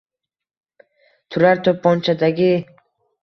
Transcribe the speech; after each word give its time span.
turar 1.35 1.61
toʼpponchadagi 1.67 2.51